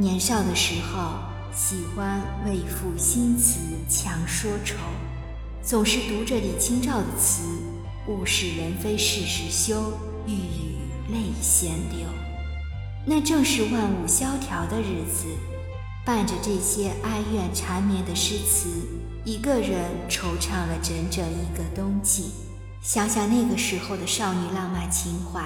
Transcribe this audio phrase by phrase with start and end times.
[0.00, 1.18] 年少的时候，
[1.52, 3.58] 喜欢为赋新词
[3.88, 4.76] 强说愁，
[5.60, 7.42] 总是读着李清照的词
[8.06, 9.92] “物是人非事事休，
[10.24, 10.76] 欲语
[11.10, 12.06] 泪先流”。
[13.04, 15.26] 那正是万物萧条的日子，
[16.06, 18.68] 伴着这些哀怨缠绵的诗词，
[19.24, 22.30] 一个人惆怅了整整一个冬季。
[22.80, 25.42] 想想那个时候的少女浪漫情怀，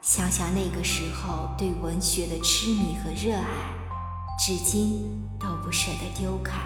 [0.00, 3.81] 想想那个时候对文学的痴迷和热爱。
[4.38, 6.58] 至今都不舍得丢开。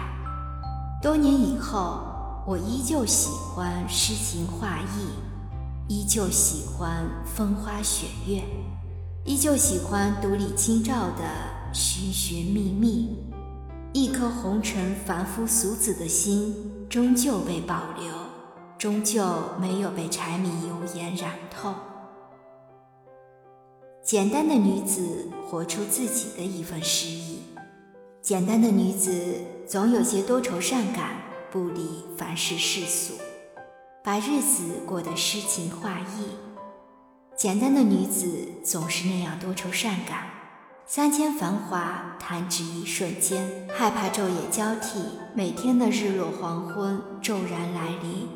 [1.01, 2.01] 多年以后，
[2.47, 5.09] 我依旧喜欢诗情画意，
[5.87, 8.41] 依旧喜欢风花雪月，
[9.25, 11.23] 依旧喜欢读李清照的
[11.71, 13.15] 寻寻觅觅。
[13.93, 18.11] 一颗红尘凡夫俗子的心，终究被保留，
[18.77, 19.23] 终究
[19.59, 21.73] 没有被柴米油盐染透。
[24.03, 27.36] 简单的女子，活出自己的一份诗意。
[28.27, 31.11] 简单的女子总有些多愁善感，
[31.49, 33.13] 不理凡事世俗，
[34.03, 36.35] 把日子过得诗情画意。
[37.37, 38.27] 简单的女子
[38.65, 40.25] 总是那样多愁善感，
[40.85, 44.99] 三千繁华弹指一瞬间，害怕昼夜交替，
[45.33, 48.27] 每天的日落黄昏骤然来临，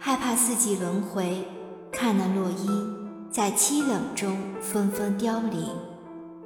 [0.00, 1.46] 害怕四季轮回，
[1.92, 5.68] 看那落英在凄冷中纷纷凋零，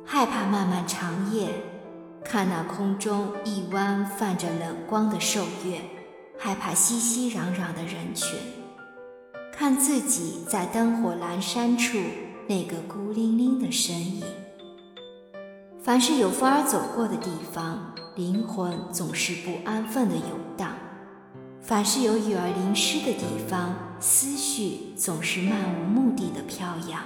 [0.04, 1.48] 害怕漫漫长夜。
[2.24, 5.80] 看那空中一弯泛着冷光的瘦月，
[6.38, 8.38] 害怕熙熙攘攘的人群；
[9.52, 11.98] 看自己在灯火阑珊处
[12.48, 14.22] 那个孤零零的身影。
[15.82, 20.70] 凡是有风儿走过的地方，灵魂总是不安分的游荡；
[21.60, 27.02] 凡是有雨儿淋湿的地方，思绪总是漫无目的的飘扬。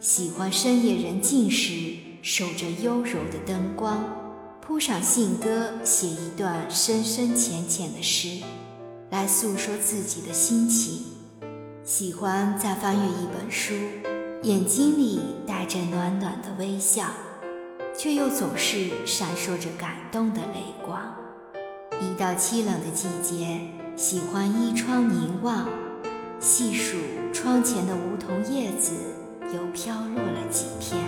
[0.00, 2.01] 喜欢深夜人静时。
[2.22, 4.04] 守着幽柔的灯光，
[4.60, 8.44] 铺上信鸽，写一段深深浅浅的诗，
[9.10, 11.02] 来诉说自己的心情。
[11.82, 13.74] 喜欢在翻阅一本书，
[14.44, 17.06] 眼睛里带着暖暖的微笑，
[17.98, 21.02] 却又总是闪烁着感动的泪光。
[22.00, 23.60] 一到凄冷的季节，
[23.96, 25.68] 喜欢依窗凝望，
[26.38, 26.98] 细数
[27.32, 28.92] 窗前的梧桐叶子
[29.52, 31.02] 又飘落了几片。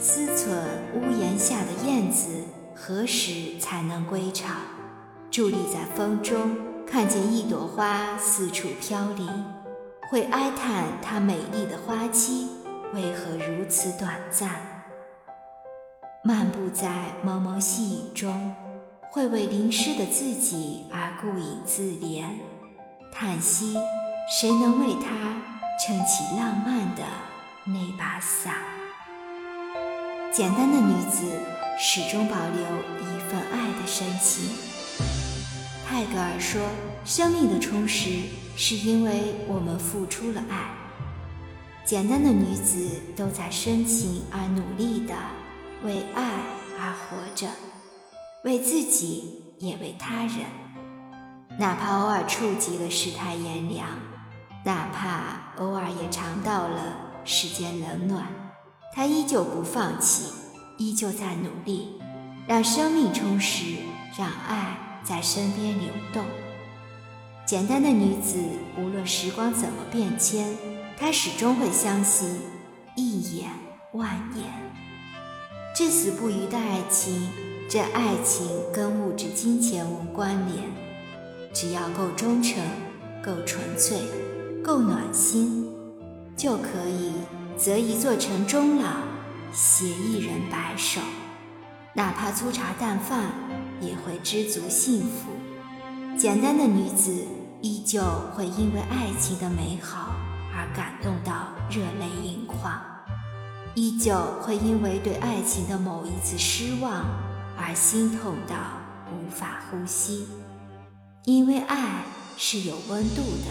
[0.00, 0.62] 思忖
[0.94, 4.54] 屋檐下的燕子何时才能归巢？
[5.28, 9.26] 伫立在风中，看见一朵花四处飘零，
[10.08, 12.48] 会哀叹它美丽的花期
[12.94, 14.50] 为何如此短暂。
[16.22, 16.88] 漫步在
[17.24, 18.54] 蒙蒙细雨中，
[19.10, 22.22] 会为淋湿的自己而顾影自怜，
[23.12, 23.76] 叹息
[24.40, 25.42] 谁能为他
[25.84, 27.02] 撑起浪漫的
[27.64, 28.77] 那把伞。
[30.38, 31.26] 简单的女子
[31.76, 32.62] 始终保留
[33.00, 34.48] 一份爱的深情。
[35.84, 36.62] 泰戈尔说
[37.04, 38.20] ：“生命的充实
[38.54, 40.70] 是因为我们付出了爱。”
[41.84, 45.14] 简单的女子都在深情而努力地
[45.82, 46.22] 为爱
[46.78, 47.48] 而活着，
[48.44, 50.46] 为自己也为他人。
[51.58, 53.88] 哪怕偶尔触及了世态炎凉，
[54.64, 58.24] 哪怕偶尔也尝到了世间冷暖。
[58.94, 60.32] 他依旧不放弃，
[60.76, 62.00] 依旧在努力，
[62.46, 63.76] 让生命充实，
[64.18, 66.24] 让爱在身边流动。
[67.46, 68.38] 简单的女子，
[68.76, 70.54] 无论时光怎么变迁，
[70.98, 72.40] 她始终会相信
[72.96, 73.50] 一眼
[73.92, 74.44] 万年。
[75.74, 77.28] 至死不渝的爱情，
[77.70, 80.64] 这爱情跟物质金钱无关联，
[81.54, 82.60] 只要够忠诚、
[83.22, 83.98] 够纯粹、
[84.62, 85.70] 够暖心，
[86.36, 87.12] 就可以。
[87.58, 88.88] 择一座城终老，
[89.52, 91.00] 携一人白首，
[91.92, 93.32] 哪怕粗茶淡饭，
[93.80, 95.32] 也会知足幸福。
[96.16, 97.26] 简单的女子
[97.60, 98.00] 依旧
[98.32, 100.14] 会因为爱情的美好
[100.54, 102.80] 而感动到热泪盈眶，
[103.74, 107.04] 依旧会因为对爱情的某一次失望
[107.56, 108.54] 而心痛到
[109.10, 110.28] 无法呼吸。
[111.24, 112.04] 因为爱
[112.36, 113.50] 是有温度的，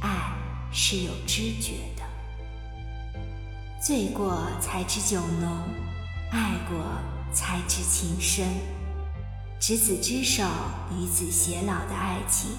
[0.00, 0.34] 爱
[0.72, 1.91] 是有知觉。
[3.84, 5.50] 醉过才知酒浓，
[6.30, 6.78] 爱过
[7.32, 8.46] 才知情深。
[9.58, 10.44] 执子之手，
[10.92, 12.52] 与子偕老的爱情，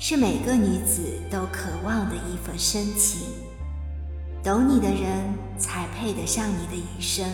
[0.00, 3.20] 是每个女子都渴望的一份深情。
[4.42, 7.24] 懂你的人，才配得上你的余生。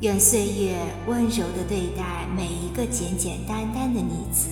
[0.00, 0.78] 愿岁月
[1.08, 4.50] 温柔地对待每一个简简单单的女子。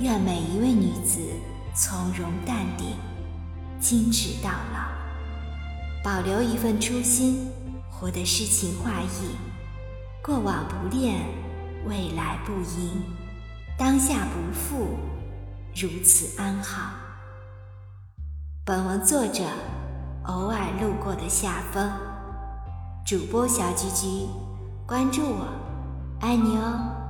[0.00, 1.18] 愿每一位女子
[1.74, 2.88] 从容淡定，
[3.80, 4.93] 精致到老。
[6.04, 7.50] 保留一份初心，
[7.90, 9.38] 活得诗情画意，
[10.22, 11.24] 过往不恋，
[11.86, 13.02] 未来不迎，
[13.78, 14.98] 当下不负，
[15.74, 16.90] 如此安好。
[18.66, 19.44] 本文作者
[20.24, 21.90] 偶尔路过的夏风，
[23.06, 24.26] 主播小菊菊，
[24.86, 25.48] 关注我，
[26.20, 27.03] 爱你哦。